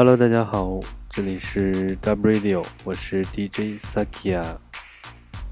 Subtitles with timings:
[0.00, 4.42] Hello，大家好，这里是 W Radio，我是 DJ Sakia。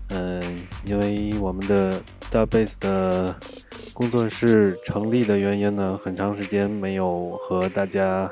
[0.09, 0.43] 嗯，
[0.87, 2.01] 因为我们的
[2.31, 3.37] d u b Bass 的
[3.93, 8.31] 工作室成立的原因呢，很长时间没有和大家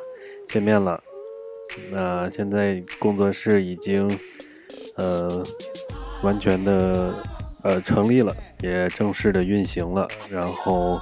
[0.49, 0.99] 见面了。
[1.93, 4.11] 那现在工作室已经
[4.97, 5.45] 呃
[6.23, 7.15] 完全的
[7.63, 10.09] 呃成立了，也正式的运行了。
[10.31, 10.99] 然后，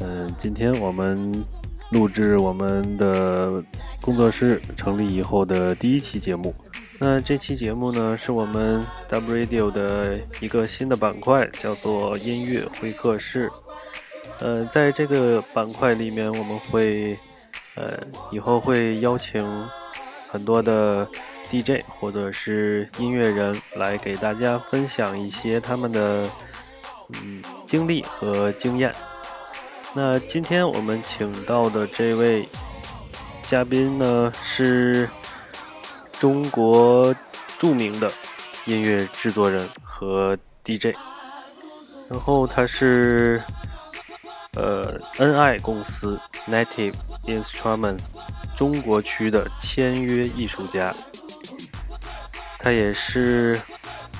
[0.00, 1.44] 嗯，今天我们。
[1.90, 3.62] 录制我们的
[4.00, 6.54] 工作室成立以后的第一期节目。
[6.98, 13.50] 那这期节目呢，是我们 W Radio 的一个新的板块，叫做音乐会客室。
[14.38, 17.18] 呃，在这个板块里面，我们会
[17.74, 17.98] 呃
[18.30, 19.44] 以后会邀请
[20.28, 21.06] 很多的
[21.50, 26.28] DJ 或者是音乐人来给大家分享一些他们的
[27.14, 28.94] 嗯经历和经验。
[29.92, 32.48] 那今天我们请到的这位
[33.42, 35.08] 嘉宾呢，是
[36.12, 37.12] 中国
[37.58, 38.08] 著名的
[38.66, 40.96] 音乐制作人和 DJ，
[42.08, 43.42] 然后他是
[44.54, 46.94] 呃 NI 公司 Native
[47.26, 48.04] Instruments
[48.56, 50.94] 中国区的签约艺术家，
[52.60, 53.60] 他也是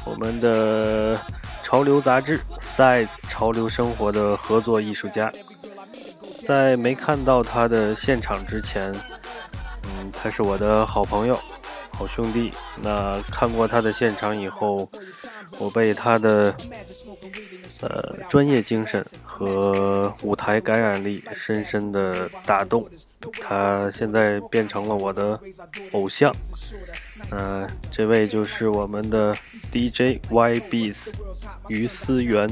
[0.04, 1.16] 我们的
[1.62, 5.30] 潮流杂志 Size 潮流生活的合作艺术家。
[6.50, 8.92] 在没看到他的现场之前，
[9.84, 11.38] 嗯，他是我的好朋友、
[11.92, 12.52] 好兄弟。
[12.82, 14.90] 那看过他的现场以后，
[15.60, 16.52] 我被他的
[17.80, 22.88] 呃专业精神和舞台感染力深深的打动。
[23.40, 25.38] 他现在变成了我的
[25.92, 26.34] 偶像。
[27.30, 29.34] 嗯，这位就是我们的
[29.70, 30.96] DJ YBS
[31.68, 32.48] 于思源。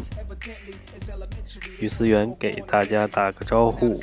[1.78, 3.94] 于思源给大家打个招呼。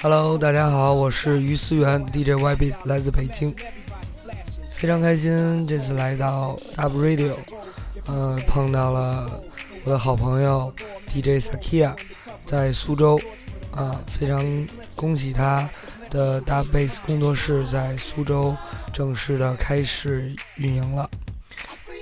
[0.00, 3.54] Hello，大家好，我是于思源，DJ YBS 来自北京，
[4.72, 7.34] 非常开心这次来到 Up Radio，
[8.06, 9.30] 呃，碰到了
[9.84, 10.72] 我的好朋友
[11.08, 11.94] DJ Sakia，
[12.44, 13.20] 在苏州，
[13.70, 14.42] 啊，非常
[14.96, 15.68] 恭喜他
[16.10, 18.56] 的 Dub Bass 工作室在苏州
[18.92, 21.10] 正式的开始运营了，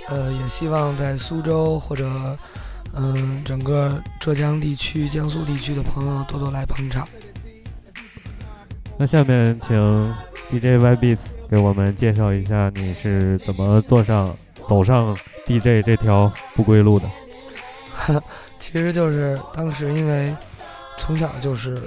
[0.08, 2.08] 呃，也希望在苏州或者。
[2.94, 7.08] 嗯，整个浙江地区、江苏地区的朋友多多来捧场。
[8.98, 10.14] 那下面请
[10.50, 14.36] djybs 给我们介绍一下你是怎么坐上、
[14.68, 15.16] 走上
[15.46, 17.08] DJ 这条不归路的。
[18.58, 20.34] 其实就是当时因为
[20.98, 21.82] 从小就是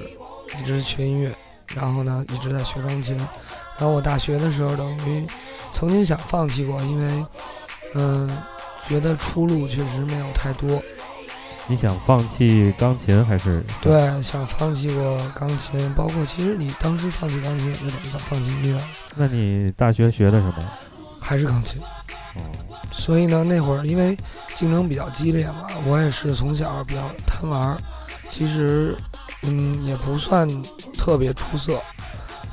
[0.59, 1.31] 一直学音乐，
[1.74, 5.26] 然后呢一直在学钢琴，然后我大学的时候等于
[5.72, 7.26] 曾经想放弃过，因为
[7.94, 8.38] 嗯
[8.88, 10.81] 觉得出路确实没有太多。
[11.68, 13.64] 你想放弃钢琴还是？
[13.82, 18.80] 对，想放弃过钢琴，包括其实你当时放弃钢琴也就等于放弃音乐。
[19.16, 20.64] 那你大学学的什么？
[21.20, 21.82] 还是钢琴。
[22.91, 24.18] 所以呢，那会儿因为
[24.56, 27.78] 竞争比较激烈嘛，我也是从小比较贪玩，
[28.29, 28.96] 其实
[29.44, 30.47] 嗯也不算
[30.97, 31.79] 特别出色。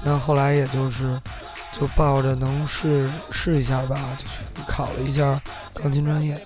[0.04, 1.20] 那后来也就是
[1.72, 5.40] 就抱着能试试一下吧，就去考了一下
[5.80, 6.36] 钢琴专业。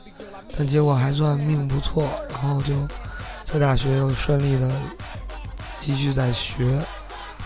[0.59, 2.75] 但结果还算命不错，然后就
[3.45, 4.71] 在大学又顺利的
[5.79, 6.79] 继续在学，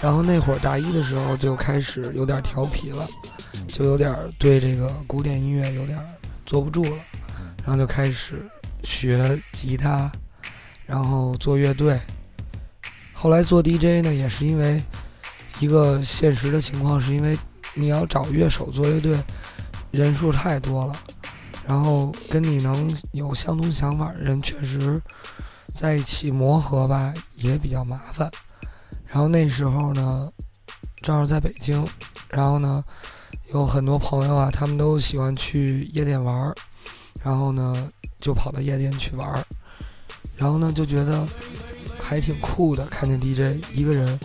[0.01, 3.07] 然后那会儿大一的时候就开始有点调皮了，
[3.81, 5.99] 就有点对这个古典音乐有点
[6.45, 6.97] 坐不住了，
[7.65, 8.47] 然后就开始
[8.85, 10.13] 学吉他，
[10.85, 11.99] 然后做乐队。
[13.15, 14.83] 后来做 DJ 呢，也是因为
[15.61, 17.39] 一个现实的情况，是因为
[17.73, 19.19] 你要找乐手做乐队，
[19.91, 20.95] 人数太多了。
[21.67, 25.01] 然后跟你能有相同想法的人，确实
[25.75, 28.31] 在一起磨合吧，也比较麻烦。
[29.07, 30.31] 然后那时候呢，
[31.01, 31.83] 正好在北京，
[32.29, 32.85] 然后呢，
[33.53, 36.55] 有很多朋友啊，他们都喜欢去夜店玩儿，
[37.22, 37.88] 然后呢，
[38.21, 39.45] 就跑到夜店去玩儿，
[40.36, 41.27] 然后呢，就觉得
[42.01, 44.19] 还挺酷的，看见 DJ 一个人，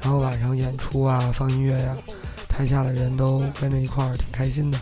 [0.00, 1.96] 然后晚上演出啊，放音乐呀，
[2.48, 4.80] 台下的人都跟着一块儿，挺开心的。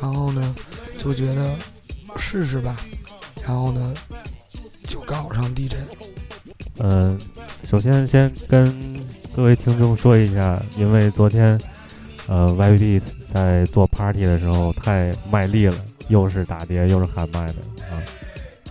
[0.00, 0.54] 然后呢。
[0.96, 1.54] 就觉得
[2.16, 2.74] 试试吧，
[3.42, 3.92] 然后呢，
[4.84, 5.74] 就搞上 DJ。
[6.78, 7.18] 嗯，
[7.68, 8.98] 首先先跟
[9.36, 11.60] 各位听众说一下，因为昨天
[12.26, 13.00] 呃 YB
[13.32, 15.76] 在做 party 的时候太卖力了，
[16.08, 17.54] 又是打碟又是喊麦的
[17.90, 18.00] 啊，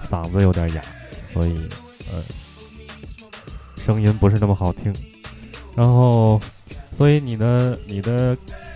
[0.09, 0.81] 嗓子有点哑，
[1.33, 1.57] 所以
[2.11, 2.21] 呃
[3.77, 4.93] 声音不是那么好听。
[5.75, 6.39] 然后，
[6.91, 8.35] 所以你的你的。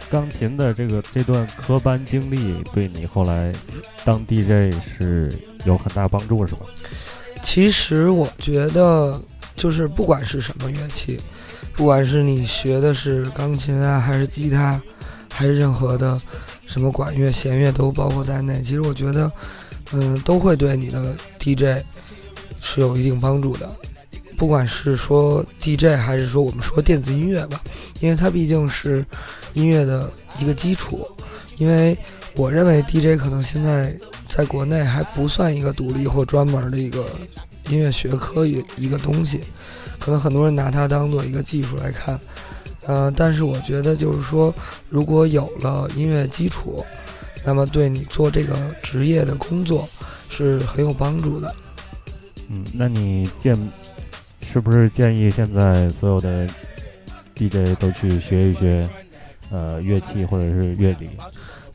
[0.09, 3.51] 钢琴的这个这段科班经历对你后来
[4.05, 5.29] 当 DJ 是
[5.65, 6.61] 有很大帮助，是吧？
[7.43, 9.21] 其实我觉得，
[9.57, 11.19] 就是不管是什么乐器，
[11.77, 14.81] 不管是你学的是钢琴啊，还是吉他，
[15.31, 16.19] 还是任何的
[16.65, 18.63] 什么管乐、弦乐都包括在内。
[18.63, 19.31] 其实我觉得，
[19.91, 21.85] 嗯，都会对你的 DJ
[22.59, 23.71] 是有一定帮助的。
[24.35, 27.61] 不管是说 DJ 还是说我们说电子音乐吧，
[27.99, 29.05] 因为它毕竟是
[29.53, 31.07] 音乐的一个基础。
[31.57, 31.95] 因为
[32.33, 33.95] 我认为 DJ 可能现在
[34.27, 37.05] 在国内还不算一个独立或专门的一个
[37.69, 39.41] 音乐学科一一个东西，
[40.07, 42.17] 可能很多人拿它当做一个技术来看。
[42.85, 44.55] 呃，但是我觉得就是说，
[44.89, 46.81] 如果有了音乐基础，
[47.43, 49.85] 那么对你做这个职业的工作
[50.29, 51.53] 是很有帮助的。
[52.47, 53.53] 嗯，那你建
[54.41, 56.47] 是不是建议现在所有的
[57.35, 58.87] DJ 都去学一学
[59.51, 61.09] 呃乐器或者是乐理？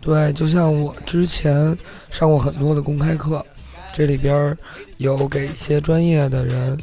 [0.01, 1.77] 对，就像我之前
[2.11, 3.45] 上过很多的公开课，
[3.93, 4.57] 这里边
[4.97, 6.79] 有给一些专业的人，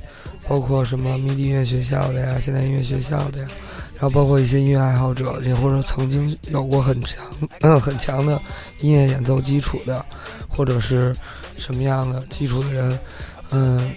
[0.50, 3.48] 包括什么迷笛音乐学校的呀、现代音乐学校的呀，
[3.94, 7.24] 然后包括一些音乐爱好者，也或者曾经有过很强、
[7.80, 8.42] 很强的
[8.82, 10.04] 音乐演奏基础的，
[10.48, 11.16] 或者是
[11.56, 13.00] 什么样的基础的人，
[13.52, 13.92] 嗯，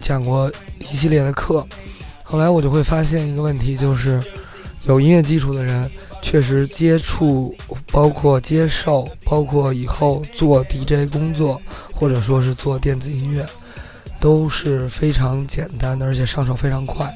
[0.00, 0.48] 讲过
[0.78, 1.66] 一系列的课。
[2.22, 4.22] 后来我就会发现一个问题，就是
[4.84, 5.90] 有音乐基础的人。
[6.22, 7.54] 确实接触，
[7.92, 11.60] 包括接受，包括以后做 DJ 工作，
[11.92, 13.46] 或者说是做电子音乐，
[14.20, 17.12] 都是非常简单的，而且上手非常快。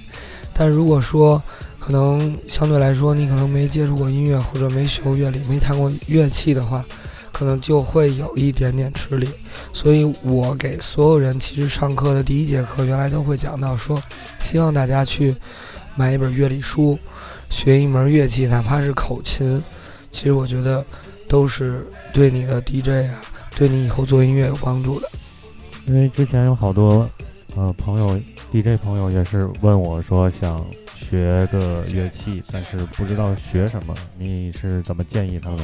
[0.53, 1.43] 但如果说
[1.79, 6.85] 可能相对来说，你可能没接触过音乐，或者没学过乐理，没弹过乐器的话，
[7.33, 9.29] 可能就会有一点点吃力。
[9.73, 14.03] 所以我给所有人其实上课的第一节课，原来都会讲到说，
[14.39, 15.35] 希望大家去
[15.95, 16.99] 买一本乐理书。
[17.49, 19.61] 学一门乐器，哪怕是口琴，
[20.13, 20.87] 其实我觉得
[21.27, 23.19] 都是对你的 DJ 啊，
[23.57, 25.11] 对你以后做音乐有帮助的。
[25.87, 27.09] 因为之前有好多
[27.57, 28.19] 呃朋友
[28.53, 35.59] DJ 朋友也是问我说想学个乐器，但是不知道学什么，你是怎么建议他们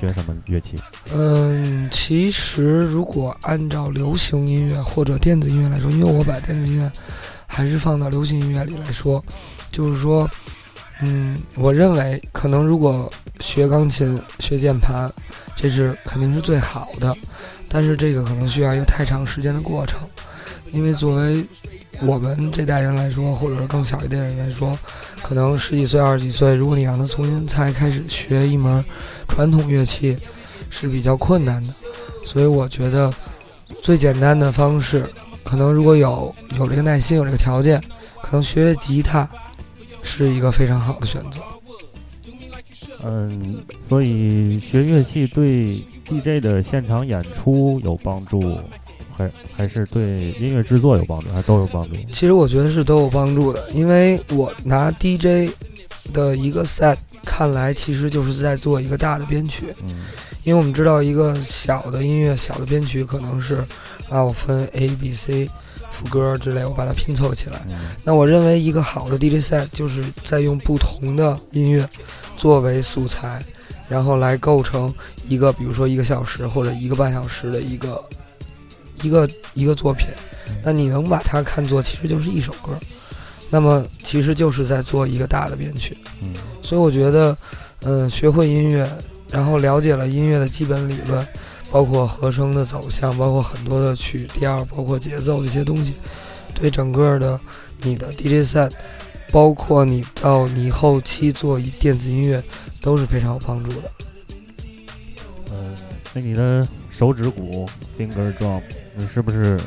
[0.00, 0.76] 学什么乐器？
[1.12, 6.90] 嗯，其实如果按照流行音乐或者电子音乐来说，因为我把电子音乐
[7.46, 9.22] 还是放到流行音乐里来说，
[9.70, 10.28] 就是说。
[11.02, 15.12] 嗯，我认为可能如果学钢琴、学键盘，
[15.54, 17.14] 这是肯定是最好的，
[17.68, 20.00] 但是这个可能需要一个太长时间的过程，
[20.72, 21.44] 因为作为
[22.02, 24.78] 我们这代人来说，或者是更小一代人来说，
[25.22, 28.84] 可能十几岁、二十几岁，如果你让他重新再开始学一门
[29.28, 30.16] 传统乐器，
[30.70, 31.74] 是比较困难的。
[32.24, 33.12] 所以我觉得
[33.82, 35.08] 最简单的方式，
[35.44, 37.82] 可能如果有有这个耐心、有这个条件，
[38.22, 39.28] 可能学学吉他。
[40.08, 41.40] 是一个非常好的选择。
[43.02, 43.56] 嗯，
[43.88, 48.58] 所以学乐器对 DJ 的现场演出有帮助，
[49.16, 51.94] 还还是对音乐制作有帮助，还都有帮助？
[52.12, 55.52] 其实我觉得是都有帮助的，因为我拿 DJ
[56.12, 59.74] 的一个 set 看来，其实就是在做一个大的编曲。
[59.82, 60.04] 嗯，
[60.44, 63.56] 因为我们知道一个小的音乐、小的编曲可能是
[64.08, 65.50] 啊，我分 A、B、C。
[65.88, 67.58] 副歌之类，我把它拼凑起来。
[68.04, 71.88] 那我认为一个好的 DJ set 就是在用不同的音乐
[72.36, 73.42] 作为素材，
[73.88, 74.92] 然后来构成
[75.28, 78.04] 一个，比如说一个小时或者一个半小时的一个
[79.02, 80.08] 一个一个作品。
[80.62, 82.78] 那你能把它看作其实就是一首歌，
[83.50, 85.96] 那么其实就是在做一个大的编曲。
[86.22, 87.36] 嗯，所以我觉得，
[87.82, 88.88] 嗯，学会音乐，
[89.30, 91.26] 然后了解了音乐的基本理论。
[91.68, 95.94] 包括和声的走向，包括很多的曲调，包括节奏这些东西，
[96.54, 97.38] 对整个的
[97.82, 98.70] 你的 DJ set，
[99.32, 102.42] 包括你到你后期做电子音乐
[102.86, 103.90] 都是非常有帮助的。
[105.50, 105.76] 嗯，
[106.14, 108.62] 那你的手指骨 finger drum，
[108.94, 109.58] 你是不是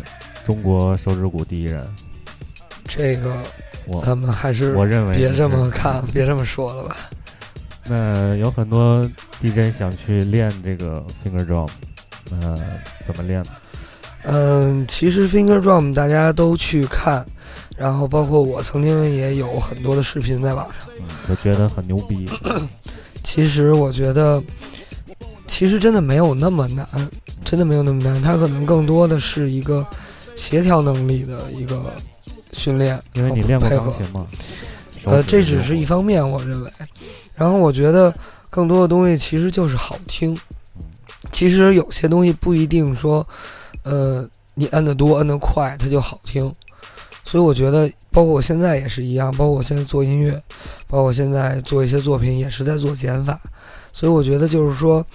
[0.45, 1.85] 中国手指骨第一人？
[2.85, 3.43] 这个
[4.05, 6.95] 咱们还是我认为别这么看，别这么说了吧。
[7.83, 9.05] 那有很多
[9.41, 11.67] DJ 想去练这个 finger drum。
[12.31, 12.57] 呃，
[13.05, 13.49] 怎么练呢？
[14.23, 17.25] 嗯，其实 finger drum 大家都去看，
[17.75, 20.87] 然后包括我曾经也有很多的视频在网上，
[21.27, 22.25] 我觉得很牛逼。
[23.23, 24.41] 其实我觉得，
[25.47, 26.87] 其实真的没有那么难，
[27.43, 28.21] 真的没有那么难。
[28.21, 29.85] 它可能更多的是一个
[30.35, 31.93] 协调能力的一个
[32.53, 34.27] 训练，因为你练过钢琴吗？
[35.05, 36.71] 呃，这只是一方面，我认为。
[37.35, 38.13] 然后我觉得
[38.49, 40.37] 更多的东西其实就是好听。
[41.31, 43.25] 其实有些东西不一定说，
[43.83, 46.51] 呃，你摁得多、摁得快，它就好听。
[47.29, 50.31] 所以我觉得，包括我现在也是一样，包括我现在做音乐，
[50.87, 53.39] 包括我现在做一些作品，也是在做减法。
[53.93, 55.05] 所以我觉得就是说，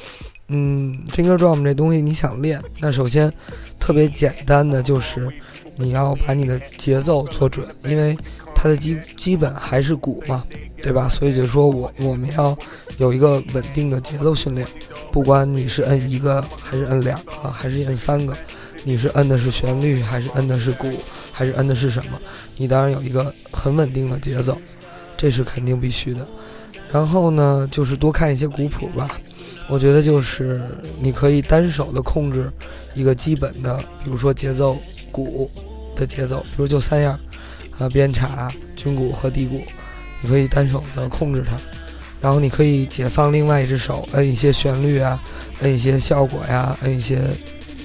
[0.46, 3.32] 嗯，finger drum 这东西你想练，那首先
[3.80, 5.28] 特别简单的就是
[5.74, 8.16] 你要把你的节奏做准，因为。
[8.56, 10.42] 它的基基本还是鼓嘛，
[10.80, 11.06] 对吧？
[11.06, 12.56] 所以就说我我们要
[12.96, 14.66] 有一个稳定的节奏训练，
[15.12, 18.34] 不管你是摁一个还是摁两个还是摁三个，
[18.82, 20.88] 你是摁的是旋律还是摁的是鼓
[21.36, 22.20] 还是摁的是什么，
[22.56, 24.56] 你当然有一个很稳定的节奏，
[25.16, 26.24] 这是肯定必须的。
[26.92, 29.18] 然后呢，就是多看一些鼓谱吧。
[29.66, 30.62] 我觉得就是
[31.00, 32.52] 你可以单手的控制
[32.94, 34.78] 一个基本的，比如说节奏
[35.10, 35.50] 鼓
[35.96, 37.18] 的节奏，比如就三样，
[37.78, 39.60] 啊，边镲、军鼓和底鼓，
[40.20, 41.56] 你可以单手的控制它。
[42.20, 45.20] 然后你可以解放另外一只手，摁一些旋律啊，
[45.62, 47.18] 摁一些效果呀，摁一些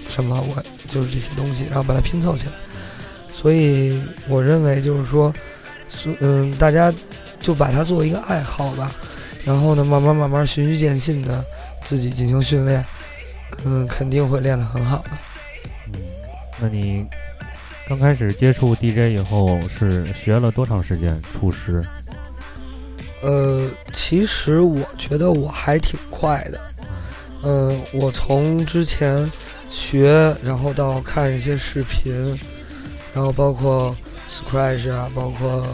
[0.09, 2.51] 什么，我就是这些东西，然后把它拼凑起来。
[3.39, 5.33] 所以我认为就是说，
[6.19, 6.93] 嗯，大家
[7.39, 8.91] 就把它作为一个爱好吧。
[9.45, 11.43] 然后呢，慢慢慢慢循序渐进的
[11.85, 12.83] 自己进行训练，
[13.63, 15.11] 嗯，肯定会练得很好的。
[15.93, 16.01] 嗯，
[16.59, 17.05] 那你
[17.87, 21.81] 刚开始接触 DJ 以后是学了多长时间出师？
[23.21, 26.59] 呃，其实我觉得我还挺快的。
[27.43, 29.31] 嗯，我从之前
[29.69, 32.37] 学，然后到看一些视频，
[33.13, 33.95] 然后包括
[34.29, 35.65] Scratch 啊，包括。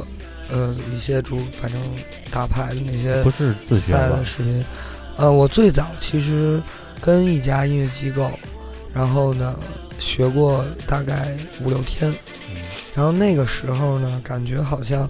[0.48, 1.82] 呃，一些主反正
[2.30, 4.64] 打牌的那些不是自学的视频，
[5.18, 6.62] 呃，我最早其实
[7.02, 8.30] 跟一家音乐机构，
[8.94, 9.58] 然后呢
[9.98, 12.14] 学过大概五六天，
[12.94, 15.10] 然后那个时候呢，感觉好像，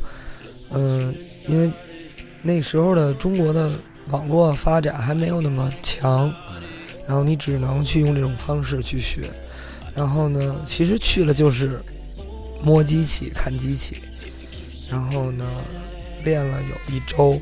[0.71, 1.13] 嗯，
[1.49, 1.69] 因为
[2.41, 3.69] 那时候的中国的
[4.11, 6.33] 网络发展还没有那么强，
[7.05, 9.29] 然后你只能去用这种方式去学，
[9.93, 11.77] 然后呢，其实去了就是
[12.65, 14.01] 摸机器、看机器。
[14.91, 15.45] 然后呢，
[16.23, 17.39] 练了有一周，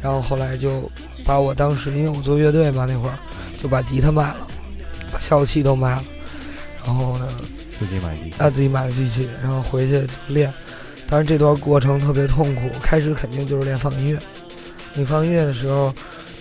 [0.00, 0.90] 然后后来就
[1.24, 3.18] 把我当时因为我做乐队嘛，那会儿
[3.60, 4.46] 就把吉他卖了，
[5.12, 6.04] 把效果器都卖了，
[6.86, 7.28] 然后呢，
[7.78, 10.52] 自己买机器，啊，自己买的机器，然后回去练。
[11.06, 14.18] 当然这段过程特别痛苦，开始肯定就是练放音乐。
[14.94, 15.92] 你放音乐的时候，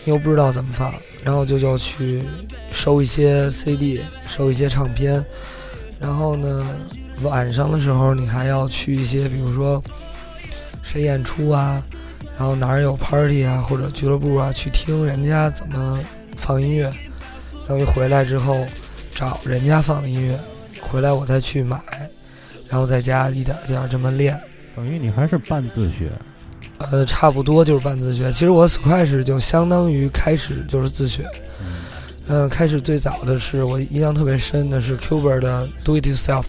[0.06, 0.94] 你又不知道怎么放，
[1.24, 2.24] 然后就就去
[2.72, 5.24] 收一些 CD，收一些唱片，
[6.00, 6.66] 然后呢，
[7.22, 9.84] 晚上的时候你还要去一些，比如说。
[10.90, 11.84] 谁演出啊？
[12.40, 16.00] 然后哪儿有 party 啊，或者俱乐部啊，去听人家怎么
[16.38, 16.90] 放音乐。
[17.68, 18.66] 等于回来之后
[19.14, 20.40] 找人家放的音乐，
[20.80, 21.78] 回来我再去买，
[22.70, 24.40] 然后在家一点一点这么练。
[24.78, 26.10] 等于你还是半自学？
[26.78, 28.32] 呃，差不多就是半自学。
[28.32, 31.26] 其实我 Scratch 就相当于开始就是自学。
[32.30, 36.46] 嗯，开始最早的是我印象特别深的是 Cuber 的 Do It Yourself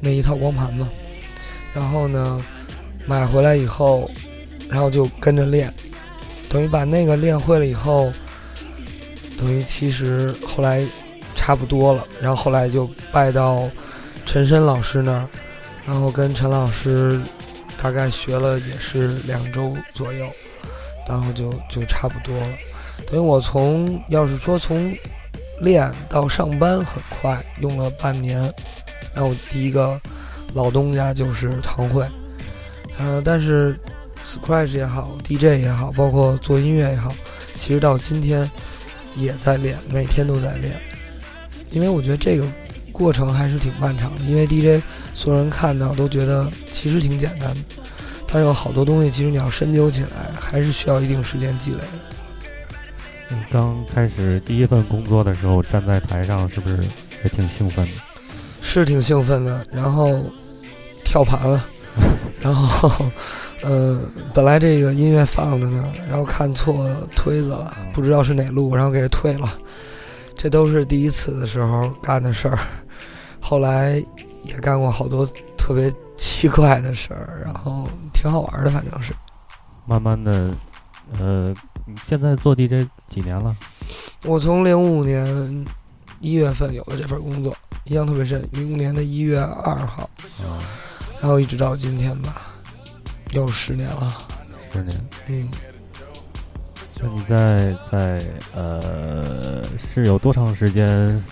[0.00, 0.88] 那一套光盘嘛。
[1.72, 2.42] 然后呢？
[3.06, 4.08] 买回来以后，
[4.68, 5.72] 然后就跟着练，
[6.50, 8.12] 等于把那个练会了以后，
[9.38, 10.84] 等于其实后来
[11.34, 12.06] 差不多了。
[12.20, 13.68] 然后后来就拜到
[14.26, 15.26] 陈深老师那儿，
[15.86, 17.18] 然后跟陈老师
[17.82, 20.28] 大概学了也是两周左右，
[21.08, 22.58] 然后就就差不多了。
[23.10, 24.94] 等于我从要是说从
[25.62, 28.52] 练到上班很快，用了半年。
[29.14, 30.00] 然后第一个
[30.54, 32.06] 老东家就是唐慧。
[32.98, 33.74] 呃，但是
[34.26, 37.14] ，Scratch 也好，DJ 也好，包括做音乐也好，
[37.54, 38.50] 其实到今天
[39.16, 40.74] 也在练，每天都在练。
[41.70, 42.44] 因为我觉得这个
[42.92, 44.22] 过程还是挺漫长的。
[44.24, 44.82] 因为 DJ
[45.14, 47.60] 所有人看到都觉得其实挺简单的，
[48.26, 53.36] 但是有好多东西，其实你要深究起来，还是需要一定时间积累的。
[53.36, 56.76] 你刚开始第一份工作的时候，站在台上是不是
[57.24, 58.09] 也挺兴奋的？
[58.72, 60.16] 是挺兴奋的，然后
[61.04, 61.66] 跳盘了。
[62.40, 63.04] 然后，
[63.62, 64.00] 呃，
[64.32, 69.52] 本来这个音乐放着呢，然后看错推子了，不知道是哪路，然后给退了。
[70.36, 72.58] 这都是第一次的时候干的事儿。
[73.40, 74.02] 后来
[74.44, 79.12] 也干过好多特别奇怪的事儿，然后挺好玩的，反正是。
[79.84, 80.54] 慢慢的，
[81.18, 81.52] 呃，
[82.06, 83.54] 现在做 DJ 几年了？
[84.24, 85.66] 我从零五年
[86.20, 87.54] 一月份有了这份工作，
[87.90, 88.42] 印象特别深。
[88.52, 90.04] 零五年的一月二号。
[90.42, 90.58] 啊
[91.20, 92.40] 然后一直到今天吧，
[93.32, 94.16] 又十年了。
[94.72, 95.50] 十年，嗯。
[96.98, 101.22] 那你在在呃是有多长时间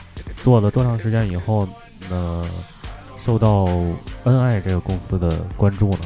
[0.44, 1.66] 做了多长时间以后
[2.10, 2.44] 呢？
[3.24, 3.66] 受到
[4.24, 6.00] 恩爱这个公司的关注呢？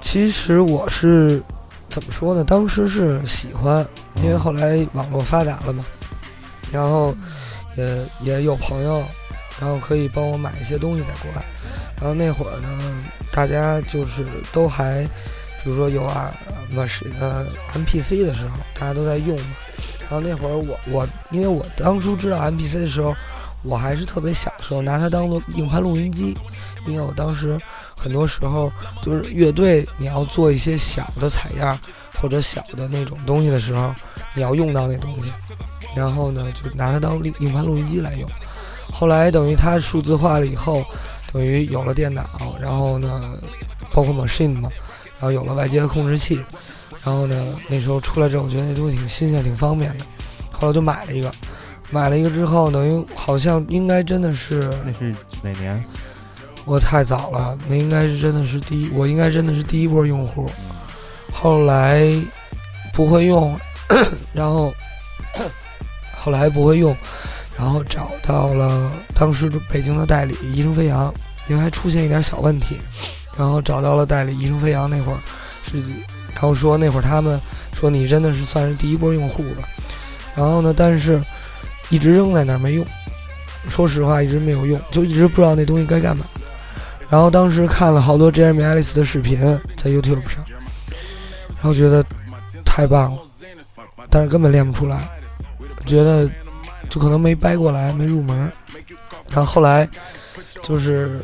[0.00, 1.42] 其实我是
[1.88, 2.42] 怎么说呢？
[2.42, 5.84] 当时是喜欢，因为后来网络发达了嘛，
[6.72, 7.14] 然后
[7.78, 9.02] 也也有朋友，
[9.60, 11.42] 然后可以帮我买一些东西在国外。
[11.96, 12.68] 然后那会儿呢，
[13.32, 15.02] 大家就是都还，
[15.62, 16.32] 比如说有啊，
[16.70, 19.56] 么是呃 MPC 的时候，大家都在用嘛。
[20.00, 23.14] 然后那会儿我我，因为我当初知道 MPC 的时候，
[23.62, 26.36] 我还是特别小的时候拿它当做硬盘录音机，
[26.86, 27.58] 因为我当时
[27.96, 31.78] 很多时候就是乐队你要做一些小的采样
[32.14, 33.92] 或者小的那种东西的时候，
[34.34, 35.32] 你要用到那东西，
[35.98, 38.28] 然后呢就拿它当硬硬盘录音机来用。
[38.92, 40.84] 后来等于它数字化了以后，
[41.32, 42.24] 等于有了电脑，
[42.60, 43.36] 然后呢，
[43.92, 44.70] 包括 machine 嘛，
[45.18, 46.42] 然后有了外接的控制器，
[47.04, 50.04] 然后呢，那时候出来之后，我觉得那东西挺新鲜、挺方便的，
[50.50, 51.30] 后来就买了一个。
[51.90, 55.82] 买了一个之后，等于好像应该真的是那是哪年？
[56.66, 60.46] 我太早了，那应该是真的是第一，我应该真的是第一波用户。
[61.32, 62.06] 后来
[62.92, 63.58] 不会用，
[64.34, 64.70] 然后
[66.28, 66.94] 后来不会用。
[67.56, 71.12] 然后找到了当时北京的代理医生飞扬，
[71.48, 72.76] 因为还出现一点小问题，
[73.36, 75.18] 然后找到了代理医生飞扬那会儿
[75.64, 75.78] 是，
[76.34, 77.40] 然后说那会儿他们
[77.72, 79.66] 说你真的是算是第一波用户了，
[80.36, 81.20] 然后呢，但是
[81.88, 82.86] 一直扔在那儿没用，
[83.68, 86.26] 说实话一直没有用，就一直不知道那东西该干嘛。
[87.10, 89.40] 然后当时看了好多 Jeremy Ellis 的视频
[89.76, 90.44] 在 YouTube 上，
[91.56, 92.04] 然后觉得
[92.64, 93.18] 太棒了，
[94.08, 95.08] 但是根本练不出来，
[95.88, 96.30] 觉得。
[96.88, 98.50] 就可能没掰过来，没入门。
[99.30, 99.86] 然后后来
[100.62, 101.20] 就是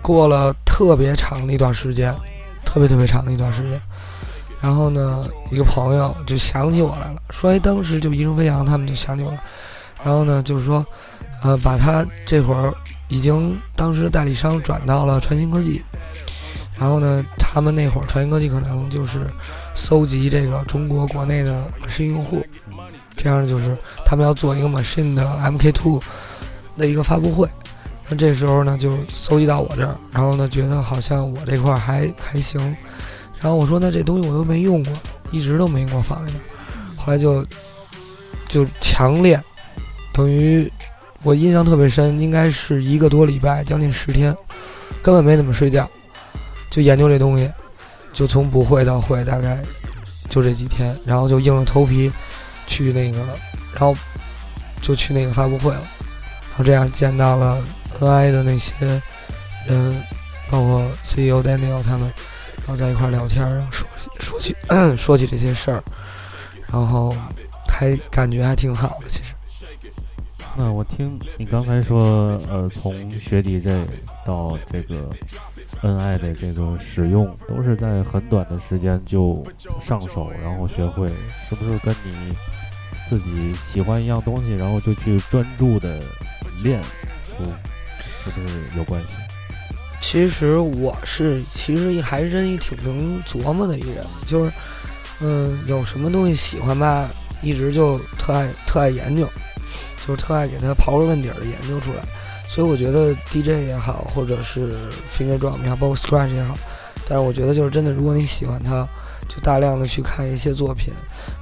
[0.00, 2.14] 过了特别长的一段时间，
[2.64, 3.80] 特别特别长的一段时间。
[4.60, 9.42] 然后呢，一个朋友就想起我来了，说：“哎，当时就一路飞扬他们就想起我了。”
[10.04, 10.86] 然后呢，就是说，
[11.42, 12.72] 呃，把他这会儿
[13.08, 15.82] 已经当时的代理商转到了传新科技。
[16.78, 19.26] 然后呢，他们那会儿传新科技可能就是
[19.74, 22.40] 搜集这个中国国内的新用户。
[23.22, 26.02] 这样就是他们要做一个 machine 的 M K two
[26.76, 27.48] 的一个发布会，
[28.08, 32.60] 那这时候呢就搜集到我这儿，然后呢觉得好像我这块还还行，
[33.40, 34.92] 然后我说那这东西我都没用过，
[35.30, 36.42] 一直都没给我放在那儿，
[36.96, 37.46] 后来就
[38.48, 39.40] 就强练，
[40.12, 40.68] 等于
[41.22, 44.36] 我印象特别深，应该是一个多礼拜，将近十天，
[45.00, 45.88] 根本没怎么睡觉，
[46.70, 47.48] 就研究这东西，
[48.12, 49.60] 就从不会到会，大概
[50.28, 52.10] 就这几天，然后就硬着头皮。
[52.66, 53.18] 去那个，
[53.72, 53.94] 然后
[54.80, 55.80] 就去那个发布会了，
[56.50, 57.62] 然后这样见到了
[58.00, 58.72] NI 的那些
[59.66, 60.02] 人，
[60.50, 62.12] 包括 CEO Daniel 他们，
[62.58, 63.86] 然后在一块聊天，然后说
[64.18, 64.54] 说起
[64.96, 65.82] 说起这些事儿，
[66.72, 67.14] 然后
[67.68, 69.08] 还感觉还挺好的。
[69.08, 69.34] 其实，
[70.56, 73.86] 那我听你刚才说，呃，从学弟这
[74.26, 75.08] 到这个
[75.82, 79.44] 恩爱的这个使用，都是在很短的时间就
[79.80, 81.08] 上手，然后学会，
[81.48, 82.34] 是不是跟你？
[83.10, 86.00] 自己喜欢一样东西，然后就去专注的
[86.62, 86.80] 练，
[87.36, 87.44] 出，
[88.24, 89.08] 是不是有关系？
[90.00, 94.52] 其实我是，其实还真一挺能琢磨的一个人，就是，
[95.20, 97.10] 嗯，有什么东西喜欢吧，
[97.42, 99.28] 一直就特爱特爱研究，
[100.06, 102.02] 就特爱给它刨根问底儿的研究出来。
[102.52, 104.74] 所以我觉得 DJ 也好，或者是
[105.10, 106.54] Finger Drum 也好，包括 Scratch 也好，
[107.08, 108.86] 但是我觉得就是真的，如果你喜欢它。
[109.28, 110.92] 就大量的去看一些作品，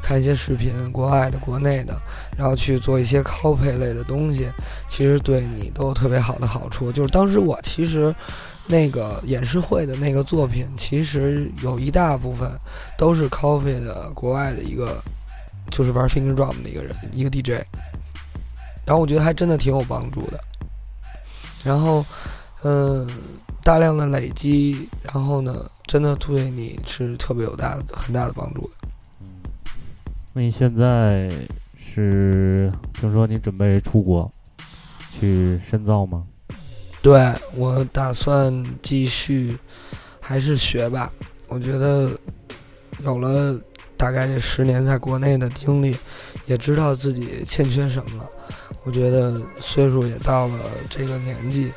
[0.00, 1.96] 看一些视频，国外的、国内的，
[2.38, 4.48] 然后去做一些 copy 类的东西，
[4.88, 6.92] 其实对你都有特别好的好处。
[6.92, 8.14] 就是当时我其实
[8.66, 12.48] 那个演示会的那个作品，其实有一大部分
[12.96, 15.02] 都是 copy 的国外的一个，
[15.72, 17.64] 就是玩 finger drum 的一个人，一个 DJ。
[18.84, 20.38] 然后我觉得还真的挺有帮助的。
[21.64, 22.04] 然后，
[22.62, 23.08] 嗯。
[23.62, 28.88] 大量的累积，然后呢，真的对你是特别有大的、很大的帮助的。
[29.20, 29.28] 嗯，
[30.32, 31.30] 那你现在
[31.78, 34.28] 是听说你准备出国
[35.12, 36.24] 去深造吗？
[37.02, 39.58] 对我打算继续，
[40.18, 41.12] 还是学吧。
[41.46, 42.10] 我觉得
[43.04, 43.60] 有了
[44.00, 45.94] 大概这十年在国内的经历，
[46.46, 48.26] 也知道自己欠缺什么了。
[48.82, 50.54] 我觉得岁数也到了
[50.88, 51.70] 这个年纪。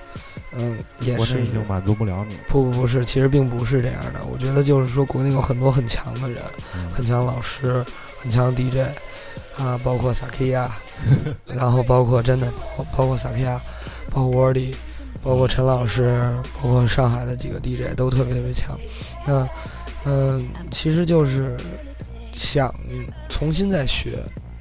[0.56, 2.38] 嗯，也是已经满足不了你。
[2.48, 4.22] 不不不是，其实并不是这样的。
[4.32, 6.44] 我觉得就是说，国内有很多很强的人，
[6.94, 7.84] 很强老师，
[8.20, 8.78] 很强 DJ，
[9.58, 10.72] 啊，包括萨克亚，
[11.48, 12.48] 然后包括真的，
[12.96, 13.60] 包括萨克亚，
[14.12, 14.76] 包括沃里，
[15.24, 16.32] 包括陈老师，
[16.62, 18.78] 包括上海的几个 DJ 都特别特别强。
[19.26, 19.50] 那，
[20.06, 21.58] 嗯，其实就是
[22.34, 22.74] 想
[23.30, 24.18] 重新再学，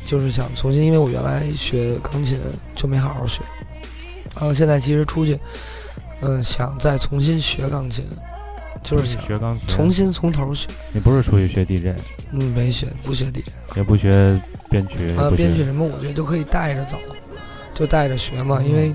[0.07, 2.39] 就是想重新，因为我原来学钢琴
[2.75, 3.41] 就没好好学，
[4.35, 5.39] 然后现在其实出去。
[6.25, 8.07] 嗯，想再重新学钢琴，
[8.81, 10.69] 就是想学钢琴，重新从头学。
[10.93, 11.99] 你不是出去学 DJ？
[12.31, 16.97] 嗯，没学，不学 DJ，也不学编曲啊，编曲什么，我觉得就可以带着走，
[17.75, 18.63] 就带着学嘛。
[18.63, 18.95] 因为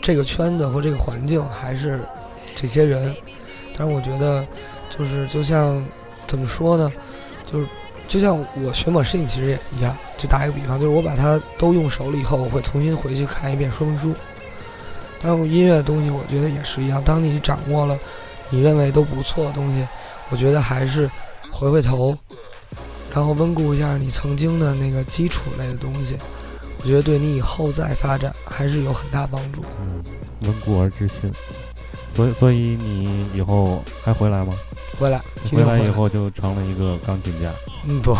[0.00, 2.00] 这个圈子和这个环境还是
[2.54, 3.12] 这些人，
[3.76, 4.46] 但是我觉得
[4.96, 5.84] 就是就像
[6.28, 6.92] 怎么说呢，
[7.50, 7.66] 就是
[8.06, 14.14] 就像我学模式其实也一样，就打一个比方，就是我把它都用熟了以后，我会重新回去看一遍说明书。
[15.22, 17.02] 但是音乐的东西，我觉得也是一样。
[17.02, 17.98] 当你掌握了
[18.50, 19.86] 你认为都不错的东西，
[20.30, 21.10] 我觉得还是
[21.50, 22.16] 回回头，
[23.12, 26.18] 然后温故一下你曾经的那个基础类的东西，
[26.82, 29.64] 我觉得对你以后再发展还是有很大帮助。
[29.80, 30.04] 嗯，
[30.42, 31.32] 温故而知新。
[32.14, 34.54] 所以，所以你以后还回来吗？
[34.98, 37.50] 回来，回来以后就成了一个钢琴家。
[37.86, 38.14] 嗯，不，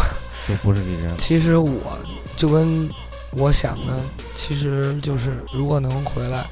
[0.49, 1.17] 就不是这样。
[1.19, 1.97] 其实我
[2.37, 2.91] 就跟
[3.31, 4.01] 我想的，
[4.35, 6.45] 其实就是如果能回来，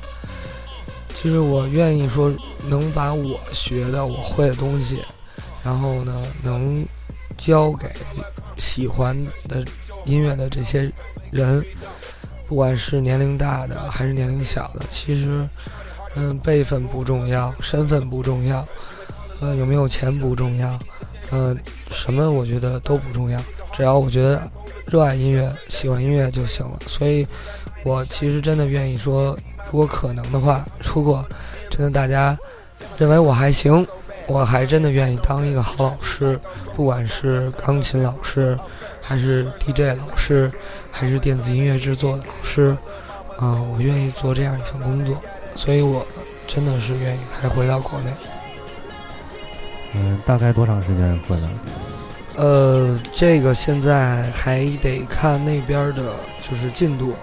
[1.15, 2.33] 其实我愿意说
[2.69, 5.01] 能把我学的、我会的东西，
[5.65, 6.85] 然后呢，能
[7.37, 7.89] 教给
[8.59, 9.65] 喜欢的
[10.05, 10.91] 音乐的这些
[11.33, 11.65] 人，
[12.47, 15.45] 不管是年龄大的还是年龄小的，其实。
[16.15, 18.67] 嗯，辈分不重要，身份不重要，
[19.41, 20.79] 呃，有没有钱不重要，
[21.31, 21.57] 嗯，
[21.91, 23.41] 什么我觉得都不重要，
[23.73, 24.43] 只要我觉得
[24.87, 26.79] 热爱音乐、喜欢音乐就行了。
[26.87, 27.27] 所以，
[27.85, 29.37] 我其实真的愿意说，
[29.71, 31.25] 如果可能的话，如果
[31.71, 32.39] 真的大家
[32.99, 33.87] 认为我还行，
[34.27, 36.39] 我还真的愿意当一个好老师，
[36.77, 38.59] 不管是钢琴老师，
[39.01, 40.53] 还是 DJ 老师，
[40.91, 42.77] 还是电子音乐制作的老师，
[43.39, 45.19] 啊，我愿意做这样一份工作。
[45.55, 46.07] 所以，我
[46.47, 48.11] 真的是愿意还回到国内。
[49.95, 51.49] 嗯，大概多长时间回来？
[52.37, 56.15] 呃，这个现在还得看那边的，
[56.49, 57.15] 就是进度。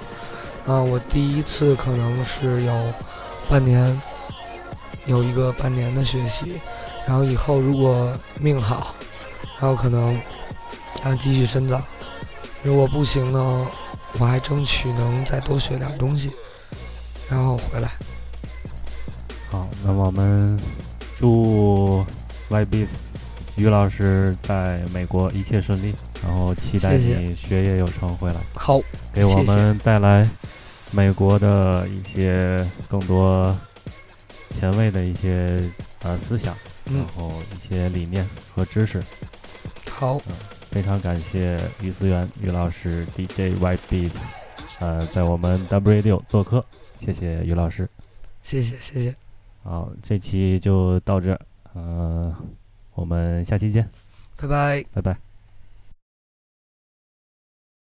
[0.68, 2.94] 啊，我第一次可能是有
[3.50, 4.00] 半年，
[5.06, 6.62] 有一个半年的学习，
[7.08, 8.94] 然后以后如果命好，
[9.60, 10.16] 然后可能
[11.02, 11.82] 啊继续深造。
[12.62, 13.68] 如果不行呢，
[14.20, 16.32] 我还争取能再多学点东西，
[17.28, 17.90] 然后回来。
[19.50, 20.60] 好，那我们
[21.18, 22.06] 祝
[22.50, 22.86] YB
[23.56, 28.40] 于老师在美国一切顺利，然后期待你学业有成回来。
[28.54, 28.80] 好，
[29.12, 30.30] 给我们带来
[30.92, 33.58] 美国的一些更多
[34.56, 35.62] 前卫的一些
[36.04, 39.04] 呃思想，然后一些理念和知识。
[39.90, 40.22] 好，
[40.70, 44.12] 非常感谢于思源于老师 DJ YB，
[44.80, 46.64] 呃，在我们 W Radio 做客，
[47.04, 47.90] 谢谢于老师。
[48.44, 49.16] 谢谢，谢谢。
[49.64, 51.40] 好，这期就到这，
[51.76, 52.34] 嗯，
[52.94, 53.90] 我们下期见，
[54.38, 55.29] 拜拜，拜拜。